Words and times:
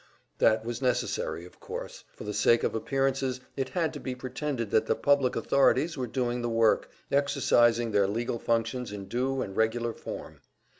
That 0.39 0.65
was 0.65 0.81
necessary, 0.81 1.45
of 1.45 1.59
course; 1.59 2.05
for 2.11 2.23
the 2.23 2.33
sake 2.33 2.63
of 2.63 2.73
appearances 2.73 3.39
it 3.55 3.69
had 3.69 3.93
to 3.93 3.99
be 3.99 4.15
pretended 4.15 4.71
that 4.71 4.87
the 4.87 4.95
public 4.95 5.35
authorities 5.35 5.95
were 5.95 6.07
doing 6.07 6.41
the 6.41 6.49
work, 6.49 6.89
exercising 7.11 7.91
their 7.91 8.07
legal 8.07 8.39
functions 8.39 8.91
in 8.91 9.05
due 9.07 9.43
and 9.43 9.55
regular 9.55 9.93
form. 9.93 10.41